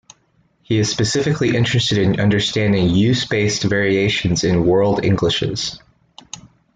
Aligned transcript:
He 0.63 0.79
is 0.79 0.89
specifically 0.89 1.55
interested 1.55 1.99
in 1.99 2.19
understanding 2.19 2.89
'use' 2.89 3.25
based 3.25 3.61
variations 3.65 4.43
in 4.43 4.65
World 4.65 5.05
Englishes. 5.05 5.79